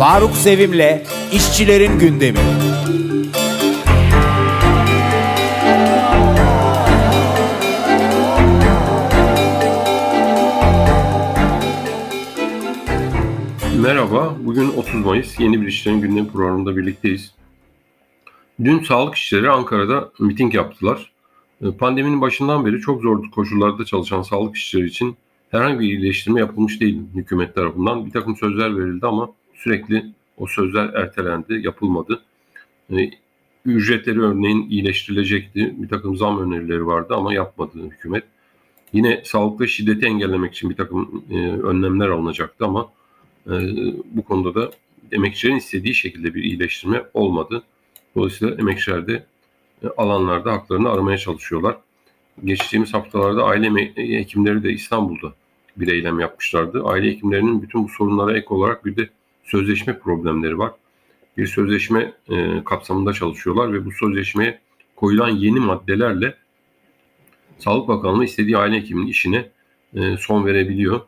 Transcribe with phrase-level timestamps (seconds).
[0.00, 2.38] Faruk Sevim'le İşçilerin Gündemi.
[13.82, 17.34] Merhaba, bugün 30 Mayıs yeni bir işlerin gündemi programında birlikteyiz.
[18.64, 21.12] Dün sağlık işçileri Ankara'da miting yaptılar.
[21.62, 25.16] Ee, pandeminin başından beri çok zor koşullarda çalışan sağlık işçileri için
[25.50, 28.06] herhangi bir iyileştirme yapılmış değil hükümet tarafından.
[28.06, 30.06] Bir takım sözler verildi ama sürekli
[30.36, 32.22] o sözler ertelendi, yapılmadı.
[32.92, 33.10] Ee,
[33.64, 35.74] ücretleri örneğin iyileştirilecekti.
[35.82, 38.24] Bir takım zam önerileri vardı ama yapmadı hükümet.
[38.92, 42.92] Yine sağlıkta şiddeti engellemek için bir takım e, önlemler alınacaktı ama
[43.46, 43.52] e,
[44.04, 44.70] bu konuda da
[45.12, 47.62] emekçilerin istediği şekilde bir iyileştirme olmadı.
[48.16, 49.24] Dolayısıyla emekçiler de
[49.84, 51.76] e, alanlarda haklarını aramaya çalışıyorlar.
[52.44, 55.32] Geçtiğimiz haftalarda aile hekimleri de İstanbul'da
[55.76, 56.84] bir eylem yapmışlardı.
[56.84, 59.08] Aile hekimlerinin bütün bu sorunlara ek olarak bir de
[59.44, 60.72] sözleşme problemleri var.
[61.36, 64.60] Bir sözleşme e, kapsamında çalışıyorlar ve bu sözleşmeye
[64.96, 66.34] koyulan yeni maddelerle
[67.58, 69.48] Sağlık Bakanlığı istediği aile hekiminin işine
[69.94, 71.00] e, son verebiliyor.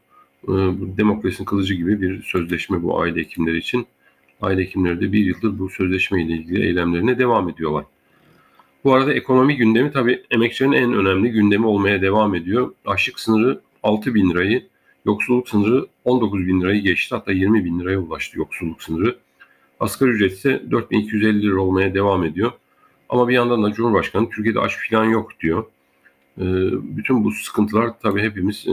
[0.44, 0.52] E,
[0.98, 3.86] demokrasinin kılıcı gibi bir sözleşme bu aile hekimleri için.
[4.40, 7.84] Aile hekimleri de bir yıldır bu sözleşme ile ilgili eylemlerine devam ediyorlar.
[8.84, 12.74] Bu arada ekonomi gündemi tabii emekçilerin en önemli gündemi olmaya devam ediyor.
[12.86, 14.66] Açlık sınırı 6 bin lirayı,
[15.06, 17.14] yoksulluk sınırı 19 bin lirayı geçti.
[17.14, 19.16] Hatta 20 bin liraya ulaştı yoksulluk sınırı.
[19.80, 22.52] Asgari ücret ise 4250 lira olmaya devam ediyor.
[23.08, 25.64] Ama bir yandan da Cumhurbaşkanı Türkiye'de aç falan yok diyor.
[26.38, 26.44] Ee,
[26.96, 28.72] bütün bu sıkıntılar tabii hepimiz e,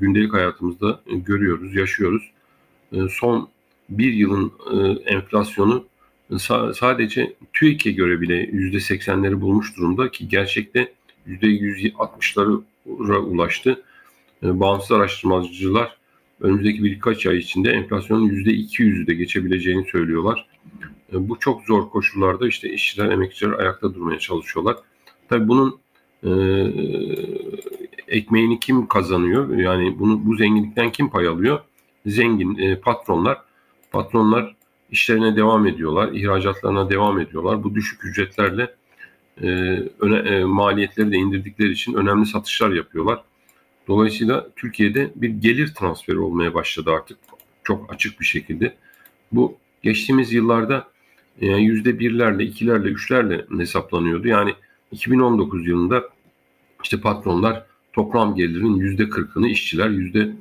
[0.00, 2.30] gündelik hayatımızda görüyoruz, yaşıyoruz.
[2.92, 3.48] Ee, son
[3.88, 4.76] bir yılın e,
[5.14, 5.84] enflasyonu
[6.74, 10.92] sadece TÜİK'e göre bile %80'leri bulmuş durumda ki gerçekte
[11.26, 13.82] %160'lara ulaştı.
[14.42, 15.96] Ee, bağımsız araştırmacılar
[16.40, 20.46] önümüzdeki birkaç ay içinde enflasyonun %200'ü de geçebileceğini söylüyorlar.
[21.12, 24.76] Bu çok zor koşullarda işte işçiler, emekçiler ayakta durmaya çalışıyorlar.
[25.28, 25.80] Tabii bunun
[26.24, 26.30] e,
[28.08, 29.56] ekmeğini kim kazanıyor?
[29.56, 31.60] Yani bunu bu zenginlikten kim pay alıyor?
[32.06, 33.38] Zengin e, patronlar.
[33.90, 34.56] Patronlar
[34.90, 37.64] işlerine devam ediyorlar, ihracatlarına devam ediyorlar.
[37.64, 38.74] Bu düşük ücretlerle
[39.42, 39.46] e,
[40.00, 43.22] öne, e, maliyetleri de indirdikleri için önemli satışlar yapıyorlar.
[43.88, 47.18] Dolayısıyla Türkiye'de bir gelir transferi olmaya başladı artık
[47.64, 48.74] çok açık bir şekilde.
[49.32, 50.88] Bu geçtiğimiz yıllarda
[51.40, 54.28] yüzde birlerle, ikilerle, üçlerle hesaplanıyordu.
[54.28, 54.54] Yani
[54.92, 56.04] 2019 yılında
[56.84, 60.32] işte patronlar toplam gelirin yüzde 40'ını işçiler yüzde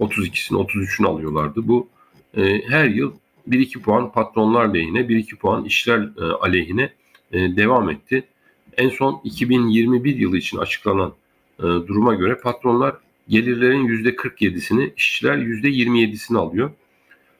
[0.00, 1.68] 32'sini 33'ünü alıyorlardı.
[1.68, 1.88] Bu
[2.36, 3.12] e, her yıl
[3.48, 6.92] 1-2 puan patronlar lehine 1-2 puan işçiler e, aleyhine
[7.32, 8.24] e, devam etti.
[8.76, 11.12] En son 2021 yılı için açıklanan
[11.58, 12.96] e, duruma göre patronlar
[13.28, 16.70] gelirlerin yüzde 47'sini işçiler yüzde 27'sini alıyor.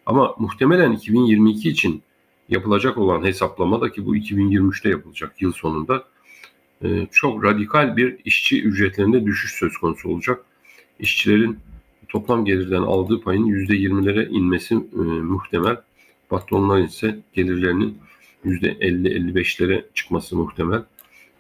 [0.07, 2.03] Ama muhtemelen 2022 için
[2.49, 6.05] yapılacak olan hesaplamada ki bu 2023'te yapılacak yıl sonunda
[6.85, 10.45] e, çok radikal bir işçi ücretlerinde düşüş söz konusu olacak.
[10.99, 11.59] İşçilerin
[12.09, 15.77] toplam gelirden aldığı payın %20'lere inmesi e, muhtemel.
[16.29, 17.99] Patronlar ise gelirlerinin
[18.45, 20.83] %50-55'lere çıkması muhtemel.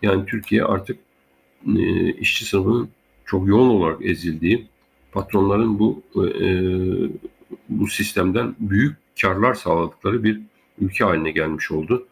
[0.02, 0.98] Yani Türkiye artık
[1.66, 2.88] e, işçi sınıfının
[3.24, 4.66] çok yoğun olarak ezildiği,
[5.12, 6.48] patronların bu e,
[7.68, 10.40] bu sistemden büyük karlar sağladıkları bir
[10.80, 12.06] ülke haline gelmiş oldu.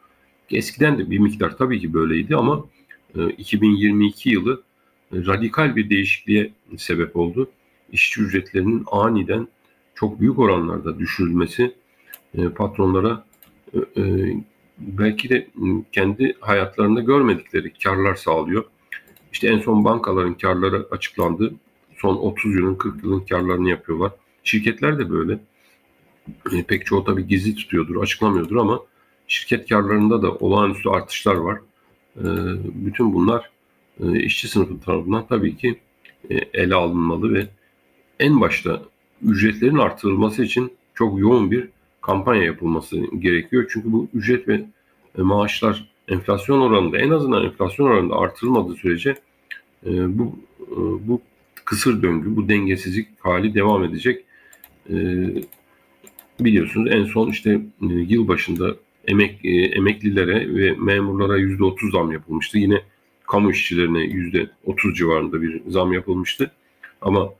[0.51, 2.65] Eskiden de bir miktar tabii ki böyleydi ama
[3.39, 4.63] 2022 yılı
[5.13, 7.51] radikal bir değişikliğe sebep oldu.
[7.93, 9.49] İşçi ücretlerinin aniden
[9.95, 11.75] çok büyük oranlarda düşürülmesi
[12.57, 13.25] patronlara
[14.79, 15.49] belki de
[15.93, 18.65] kendi hayatlarında görmedikleri karlar sağlıyor.
[19.33, 21.55] İşte en son bankaların karları açıklandı.
[21.97, 24.13] Son 30 yılın 40 yılın karlarını yapıyorlar.
[24.45, 25.39] Şirketler de böyle.
[26.53, 28.81] E, pek çoğu tabii gizli tutuyordur, açıklamıyordur ama
[29.29, 31.59] şirket karlarında da olağanüstü artışlar var.
[32.17, 32.25] E,
[32.75, 33.51] bütün bunlar
[34.01, 35.81] e, işçi sınıfı tarafından tabii ki
[36.31, 37.47] e, ele alınmalı ve
[38.21, 38.83] en başta
[39.23, 41.69] ücretlerin artırılması için çok yoğun bir
[42.01, 43.71] kampanya yapılması gerekiyor.
[43.73, 44.65] Çünkü bu ücret ve
[45.19, 49.11] e, maaşlar enflasyon oranında en azından enflasyon oranında artırılmadığı sürece
[49.87, 50.77] e, bu e,
[51.09, 51.21] bu
[51.65, 54.25] kısır döngü, bu dengesizlik hali devam edecek.
[56.41, 58.77] Biliyorsunuz en son işte yıl başında
[59.07, 59.41] emek
[59.77, 62.59] emeklilere ve memurlara yüzde otuz zam yapılmıştı.
[62.59, 62.83] Yine
[63.27, 66.51] kamu işçilerine yüzde otuz civarında bir zam yapılmıştı.
[67.01, 67.33] Ama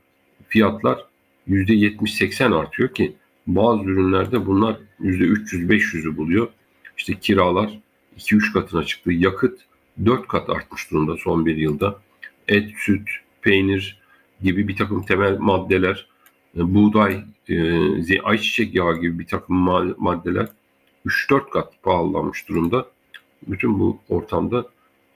[0.47, 0.99] fiyatlar
[1.47, 3.13] yüzde yetmiş seksen artıyor ki
[3.47, 6.47] bazı ürünlerde bunlar yüzde üç yüz beş yüzü buluyor.
[6.97, 7.79] İşte kiralar
[8.17, 9.11] 2-3 katına çıktı.
[9.11, 9.59] Yakıt
[10.05, 11.99] 4 kat artmış durumda son bir yılda.
[12.47, 13.09] Et, süt,
[13.41, 14.01] peynir
[14.41, 16.07] gibi bir takım temel maddeler
[16.57, 19.55] e, buğday, e, ayçiçek yağı gibi bir takım
[19.97, 20.47] maddeler
[21.05, 22.85] 3-4 kat pahalanmış durumda.
[23.47, 24.65] Bütün bu ortamda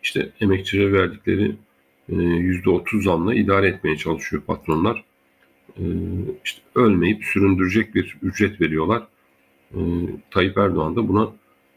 [0.03, 1.55] işte emekçilere verdikleri
[2.09, 5.03] %30 zamla idare etmeye çalışıyor patronlar.
[6.45, 9.07] İşte ölmeyip süründürecek bir ücret veriyorlar.
[10.31, 11.31] Tayyip Erdoğan da buna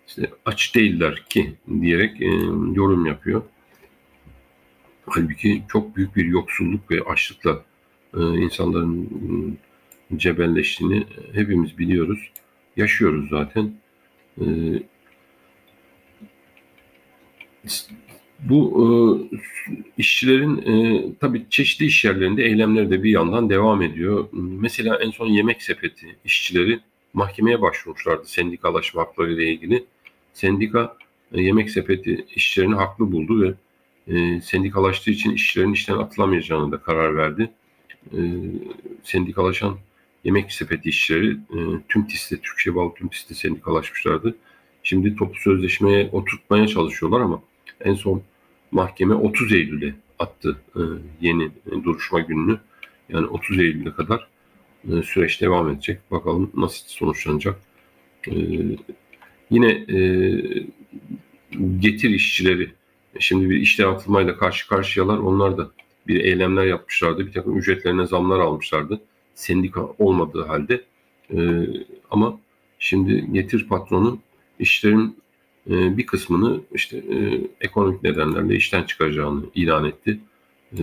[0.08, 2.20] işte aç değiller ki diyerek
[2.74, 3.42] yorum yapıyor.
[5.06, 7.64] Halbuki çok büyük bir yoksulluk ve açlıkla
[8.16, 9.08] e, insanların
[10.14, 12.30] e, cebelleştiğini hepimiz biliyoruz.
[12.76, 13.72] Yaşıyoruz zaten.
[14.40, 14.44] E,
[18.40, 18.86] bu e,
[19.98, 24.28] işçilerin e, tabii çeşitli iş yerlerinde eylemleri de bir yandan devam ediyor.
[24.32, 26.80] Mesela en son yemek sepeti işçileri
[27.14, 29.84] mahkemeye başvurmuşlardı sendikalaşma hakları ile ilgili.
[30.34, 30.96] Sendika
[31.32, 33.54] e, yemek sepeti işçilerini haklı buldu ve
[34.14, 37.50] e, sendikalaştığı için işçilerin işten atılamayacağını da karar verdi.
[38.12, 38.20] E,
[39.02, 39.78] sendikalaşan
[40.25, 41.58] yemek sepeti işçileri e,
[41.88, 44.36] tüm TİS'te, Türkçe bağlı tüm TİS'te sendikalaşmışlardı.
[44.82, 47.42] Şimdi toplu sözleşmeye oturtmaya çalışıyorlar ama
[47.80, 48.22] en son
[48.70, 50.80] mahkeme 30 Eylül'e attı e,
[51.20, 52.58] yeni e, duruşma gününü.
[53.08, 54.28] Yani 30 Eylül'e kadar
[54.92, 56.00] e, süreç devam edecek.
[56.10, 57.60] Bakalım nasıl sonuçlanacak.
[58.28, 58.32] E,
[59.54, 59.98] yine e,
[61.80, 62.70] getir işçileri
[63.18, 65.18] Şimdi bir işten atılmayla karşı karşıyalar.
[65.18, 65.70] Onlar da
[66.06, 67.26] bir eylemler yapmışlardı.
[67.26, 69.00] Bir takım ücretlerine zamlar almışlardı.
[69.34, 70.84] Sendika olmadığı halde.
[71.34, 71.66] E,
[72.10, 72.40] ama
[72.78, 74.18] şimdi getir patronu
[74.58, 75.16] işlerin
[75.70, 80.20] e, bir kısmını işte e, ekonomik nedenlerle işten çıkaracağını ilan etti.
[80.78, 80.82] E,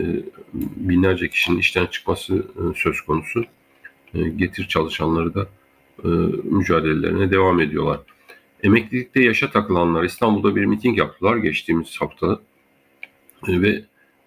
[0.53, 3.45] binlerce kişinin işten çıkması e, söz konusu.
[4.13, 5.47] E, getir çalışanları da
[6.03, 6.07] e,
[6.43, 7.99] mücadelelerine devam ediyorlar.
[8.63, 12.39] Emeklilikte yaşa takılanlar İstanbul'da bir miting yaptılar geçtiğimiz hafta
[13.47, 13.83] e, ve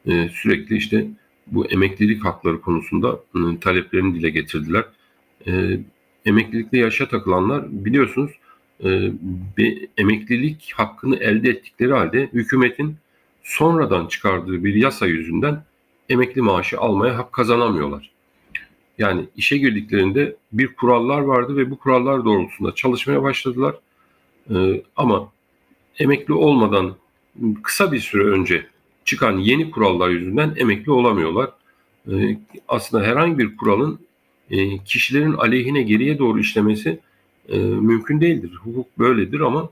[0.06, 1.06] e, sürekli işte
[1.46, 4.84] bu emeklilik hakları konusunda e, taleplerini dile getirdiler.
[6.24, 8.30] Emeklilikte yaşa takılanlar biliyorsunuz
[9.56, 12.96] bir emeklilik hakkını elde ettikleri halde hükümetin
[13.42, 15.64] sonradan çıkardığı bir yasa yüzünden
[16.08, 18.10] emekli maaşı almaya hak kazanamıyorlar.
[18.98, 23.74] Yani işe girdiklerinde bir kurallar vardı ve bu kurallar doğrultusunda çalışmaya başladılar
[24.50, 25.32] ee, ama
[25.98, 26.96] emekli olmadan
[27.62, 28.66] kısa bir süre önce
[29.04, 31.50] çıkan yeni kurallar yüzünden emekli olamıyorlar.
[32.12, 32.38] Ee,
[32.68, 34.00] aslında herhangi bir kuralın
[34.50, 36.98] e, kişilerin aleyhine geriye doğru işlemesi
[37.48, 38.52] e, mümkün değildir.
[38.62, 39.70] Hukuk böyledir ama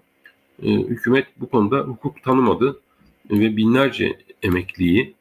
[0.63, 2.81] e, hükümet bu konuda hukuk tanımadı
[3.31, 5.15] ve binlerce emekliyi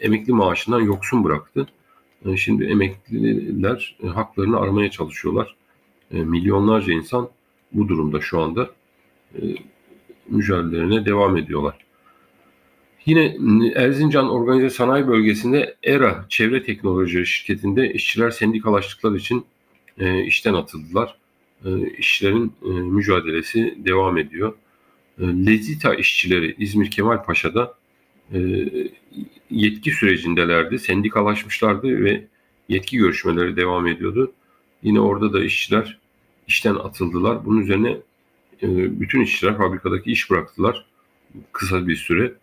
[0.00, 1.66] emekli maaşından yoksun bıraktı.
[2.36, 5.56] Şimdi emekliler haklarını aramaya çalışıyorlar.
[6.10, 7.28] Milyonlarca insan
[7.72, 8.70] bu durumda şu anda
[9.34, 9.40] e,
[10.28, 11.86] mücadelelerine devam ediyorlar.
[13.06, 13.36] Yine
[13.74, 19.46] Erzincan Organize Sanayi Bölgesi'nde ERA Çevre Teknoloji Şirketi'nde işçiler sendikalaştıkları için
[19.98, 21.18] e, işten atıldılar.
[21.64, 24.54] E, işçilerin e, mücadelesi devam ediyor.
[25.18, 27.74] E, Lezita işçileri İzmir Kemalpaşa'da
[28.34, 28.38] e,
[29.50, 30.78] yetki sürecindelerdi.
[30.78, 32.24] Sendikalaşmışlardı ve
[32.68, 34.32] yetki görüşmeleri devam ediyordu.
[34.82, 35.98] Yine orada da işçiler
[36.48, 37.44] işten atıldılar.
[37.44, 37.96] Bunun üzerine
[38.62, 40.86] e, bütün işçiler fabrikadaki iş bıraktılar.
[41.52, 42.34] Kısa bir süre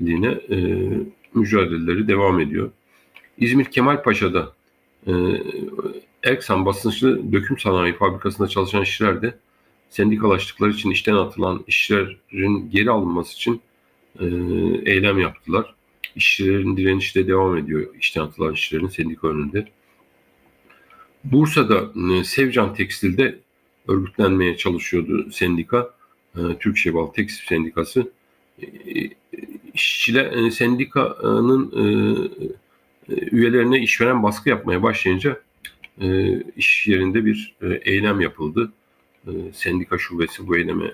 [0.00, 0.88] yine e,
[1.34, 2.70] mücadeleleri devam ediyor.
[3.38, 4.52] İzmir Kemalpaşa'da
[5.06, 5.12] e,
[6.24, 9.38] Erksan basınçlı döküm sanayi fabrikasında çalışan işçiler de
[9.90, 13.60] sendikalaştıkları için işten atılan işçilerin geri alınması için
[14.20, 14.24] e,
[14.84, 15.74] eylem yaptılar.
[16.16, 19.68] İşçilerin direnişi de devam ediyor işten atılan işçilerin sendika önünde.
[21.24, 23.38] Bursa'da e, Sevcan Tekstil'de
[23.88, 25.90] örgütlenmeye çalışıyordu sendika.
[26.36, 28.10] E, Türk Şebal Tekstil Sendikası.
[28.62, 28.66] E,
[29.74, 31.72] işçiler e, sendikanın
[33.08, 35.40] üyelerine işveren baskı yapmaya başlayınca
[36.56, 38.72] iş yerinde bir eylem yapıldı.
[39.52, 40.84] Sendika şubesi bu eyleme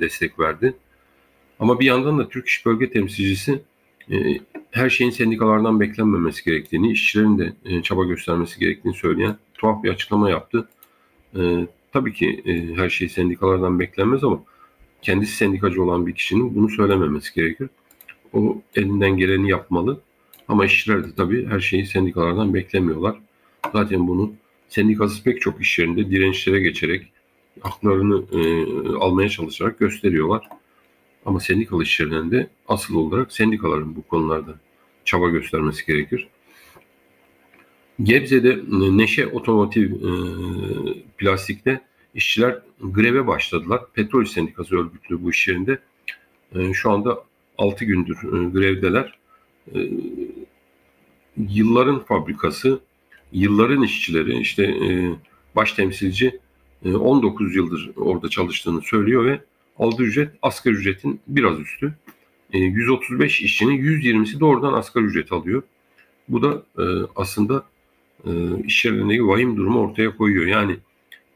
[0.00, 0.74] destek verdi.
[1.58, 3.62] Ama bir yandan da Türk İş Bölge Temsilcisi
[4.70, 10.68] her şeyin sendikalardan beklenmemesi gerektiğini, işçilerin de çaba göstermesi gerektiğini söyleyen tuhaf bir açıklama yaptı.
[11.94, 14.42] Tabii ki e, her şey sendikalardan beklenmez ama
[15.02, 17.68] kendisi sendikacı olan bir kişinin bunu söylememesi gerekir.
[18.32, 20.00] O elinden geleni yapmalı.
[20.48, 23.16] Ama işçiler de tabii her şeyi sendikalardan beklemiyorlar.
[23.72, 24.32] Zaten bunu
[24.68, 27.12] sendikasız pek çok iş yerinde direnişlere geçerek
[27.60, 28.40] haklarını e,
[28.96, 30.48] almaya çalışarak gösteriyorlar.
[31.26, 34.54] Ama sendikalı iş yerlerinde asıl olarak sendikaların bu konularda
[35.04, 36.28] çaba göstermesi gerekir.
[38.02, 40.10] Gebze'de Neşe Otomotiv e,
[41.18, 41.80] Plastik'te
[42.14, 43.82] işçiler greve başladılar.
[43.94, 45.78] Petrol Sendikası örgütlü bu iş yerinde.
[46.54, 47.24] E, şu anda
[47.58, 49.18] 6 gündür e, grevdeler.
[49.74, 49.90] E,
[51.36, 52.80] yılların fabrikası,
[53.32, 54.74] yılların işçileri işte
[55.56, 56.40] baş temsilci
[56.84, 59.40] e, 19 yıldır orada çalıştığını söylüyor ve
[59.78, 61.94] aldığı ücret asgari ücretin biraz üstü.
[62.52, 65.62] E, 135 işçinin 120'si doğrudan asgari ücret alıyor.
[66.28, 66.62] Bu da
[67.16, 67.64] aslında
[68.64, 70.46] iş yerlerindeki vahim durumu ortaya koyuyor.
[70.46, 70.76] Yani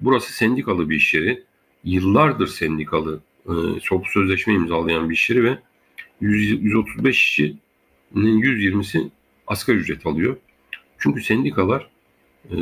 [0.00, 1.44] burası sendikalı bir iş yeri.
[1.84, 3.52] Yıllardır sendikalı e,
[3.88, 5.58] toplu sözleşme imzalayan bir iş yeri ve
[6.20, 7.58] 100, 135 işçinin
[8.14, 9.08] 120'si
[9.46, 10.36] asgari ücret alıyor.
[10.98, 11.90] Çünkü sendikalar
[12.50, 12.56] e,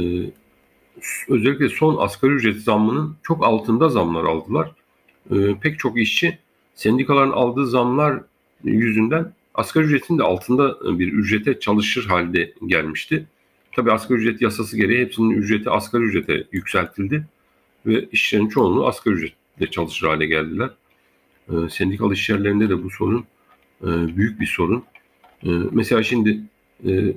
[1.28, 4.72] özellikle son asgari ücret zammının çok altında zamlar aldılar.
[5.30, 6.38] E, pek çok işçi
[6.74, 8.20] sendikaların aldığı zamlar
[8.64, 13.26] yüzünden asgari ücretin de altında bir ücrete çalışır halde gelmişti.
[13.76, 17.26] Tabi asgari ücret yasası gereği hepsinin ücreti asgari ücrete yükseltildi
[17.86, 20.70] ve işçilerin çoğunluğu asgari ücretle çalışır hale geldiler.
[21.48, 23.24] E, sendikal iş yerlerinde de bu sorun
[23.82, 24.84] e, büyük bir sorun.
[25.42, 26.40] E, mesela şimdi
[26.86, 27.12] e,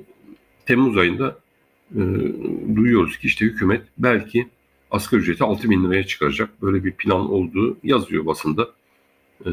[0.66, 1.38] Temmuz ayında
[1.94, 2.00] e,
[2.76, 4.48] duyuyoruz ki işte hükümet belki
[4.90, 6.62] asgari ücreti 6 bin liraya çıkaracak.
[6.62, 8.68] Böyle bir plan olduğu yazıyor basında.
[9.46, 9.50] E,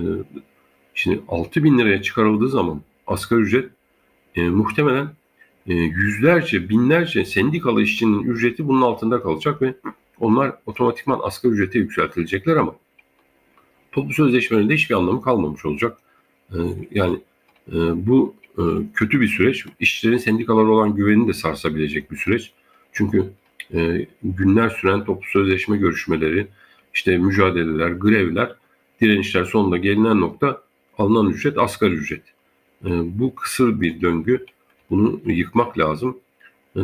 [0.94, 3.70] şimdi 6 bin liraya çıkarıldığı zaman asgari ücret
[4.36, 5.08] e, muhtemelen
[5.68, 9.74] e, yüzlerce, binlerce sendikalı işçinin ücreti bunun altında kalacak ve
[10.20, 12.76] onlar otomatikman asgari ücrete yükseltilecekler ama
[13.92, 15.98] toplu sözleşmelerinde hiçbir anlamı kalmamış olacak.
[16.52, 16.58] E,
[16.92, 17.20] yani
[17.72, 17.76] e,
[18.08, 19.66] bu e, kötü bir süreç.
[19.80, 22.52] İşçilerin sendikalara olan güvenini de sarsabilecek bir süreç.
[22.92, 23.26] Çünkü
[23.74, 26.48] e, günler süren toplu sözleşme görüşmeleri,
[26.94, 28.56] işte mücadeleler, grevler,
[29.02, 30.62] direnişler sonunda gelinen nokta
[30.98, 32.24] alınan ücret asgari ücret.
[32.86, 34.46] E, bu kısır bir döngü.
[34.90, 36.18] Bunu yıkmak lazım.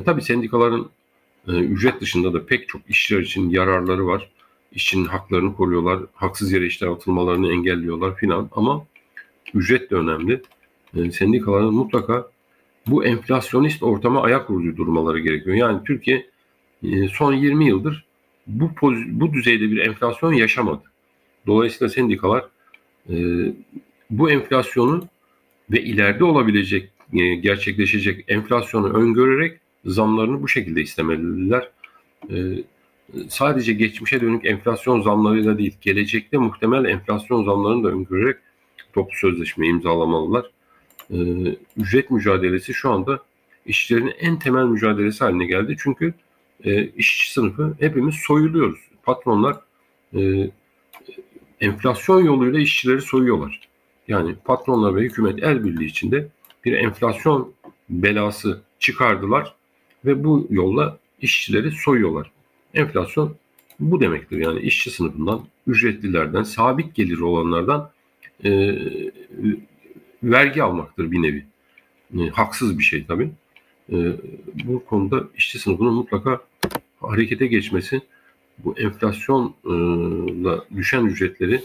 [0.06, 0.90] Tabii sendikaların
[1.48, 4.30] ücret dışında da pek çok işçiler için yararları var.
[4.72, 8.86] İşçinin haklarını koruyorlar, haksız yere işler atılmalarını engelliyorlar filan ama
[9.54, 10.42] ücret de önemli.
[10.96, 12.30] E, sendikaların mutlaka
[12.88, 15.56] bu enflasyonist ortama ayak durmaları gerekiyor.
[15.56, 16.26] Yani Türkiye
[16.84, 18.06] e, son 20 yıldır
[18.48, 18.72] bu
[19.08, 20.82] bu düzeyde bir enflasyon yaşamadı.
[21.48, 22.46] Dolayısıyla sendikalar
[23.10, 23.16] e,
[24.10, 25.08] bu enflasyonu
[25.72, 26.90] ve ileride olabilecek,
[27.42, 31.70] gerçekleşecek enflasyonu öngörerek zamlarını bu şekilde istemeliler.
[33.28, 38.38] Sadece geçmişe dönük enflasyon zamlarıyla değil, gelecekte muhtemel enflasyon zamlarını da öngörerek
[38.94, 40.46] toplu sözleşme imzalamalılar
[41.12, 41.18] e,
[41.78, 43.20] ücret mücadelesi şu anda
[43.66, 45.76] işçilerin en temel mücadelesi haline geldi.
[45.80, 46.14] Çünkü
[46.64, 48.80] e, işçi sınıfı hepimiz soyuluyoruz.
[49.04, 49.58] Patronlar
[50.16, 50.50] e,
[51.62, 53.60] enflasyon yoluyla işçileri soyuyorlar.
[54.08, 56.28] Yani patronlar ve hükümet el birliği içinde
[56.66, 57.54] bir enflasyon
[57.90, 59.56] belası çıkardılar
[60.06, 62.32] ve bu yolla işçileri soyuyorlar.
[62.74, 63.36] Enflasyon
[63.80, 64.38] bu demektir.
[64.38, 67.92] Yani işçi sınıfından, ücretlilerden, sabit gelir olanlardan
[68.44, 68.80] e,
[70.24, 71.46] vergi almaktır bir nevi.
[72.20, 73.30] E, haksız bir şey tabii.
[73.92, 74.12] E,
[74.64, 76.42] bu konuda işçi sınıfının mutlaka
[77.02, 78.02] harekete geçmesi,
[78.58, 81.62] bu enflasyonla düşen ücretleri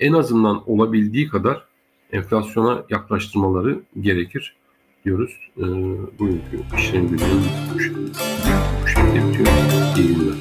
[0.00, 1.64] en azından olabildiği kadar
[2.12, 4.56] enflasyona yaklaştırmaları gerekir
[5.04, 5.50] diyoruz.
[5.58, 5.62] E,
[6.18, 7.18] bugünkü işlem günü
[8.82, 9.48] bu şekilde bitiyor.
[9.96, 10.36] İyi günler.